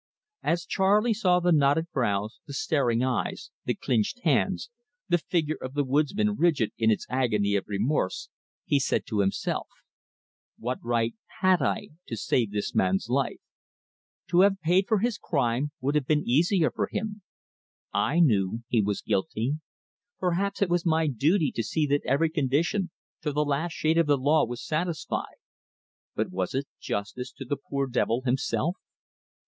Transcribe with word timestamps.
As 0.41 0.65
Charley 0.65 1.13
saw 1.13 1.39
the 1.39 1.51
knotted 1.51 1.91
brows, 1.91 2.39
the 2.47 2.55
staring 2.55 3.03
eyes, 3.03 3.51
the 3.65 3.75
clinched 3.75 4.21
hands, 4.21 4.71
the 5.07 5.19
figure 5.19 5.59
of 5.61 5.75
the 5.75 5.83
woodsman 5.83 6.33
rigid 6.35 6.71
in 6.75 6.89
its 6.89 7.05
agony 7.07 7.53
of 7.55 7.65
remorse, 7.67 8.27
he 8.65 8.79
said 8.79 9.05
to 9.05 9.19
himself: 9.19 9.67
"What 10.57 10.79
right 10.81 11.13
had 11.41 11.61
I 11.61 11.89
to 12.07 12.17
save 12.17 12.49
this 12.49 12.73
man's 12.73 13.09
life? 13.09 13.41
To 14.29 14.41
have 14.41 14.59
paid 14.61 14.87
for 14.87 15.01
his 15.01 15.19
crime 15.19 15.69
would 15.81 15.93
have 15.93 16.07
been 16.07 16.27
easier 16.27 16.71
for 16.71 16.87
him. 16.91 17.21
I 17.93 18.19
knew 18.21 18.63
he 18.69 18.81
was 18.81 19.03
guilty. 19.03 19.59
Perhaps 20.17 20.63
it 20.63 20.69
was 20.71 20.83
my 20.83 21.05
duty 21.05 21.51
to 21.51 21.61
see 21.61 21.85
that 21.85 22.01
every 22.07 22.31
condition, 22.31 22.89
to 23.21 23.31
the 23.31 23.45
last 23.45 23.73
shade 23.73 23.99
of 23.99 24.07
the 24.07 24.17
law, 24.17 24.45
was 24.47 24.65
satisfied, 24.65 25.37
but 26.15 26.31
was 26.31 26.55
it 26.55 26.65
justice 26.79 27.31
to 27.33 27.45
the 27.45 27.57
poor 27.69 27.85
devil 27.85 28.23
himself? 28.25 28.77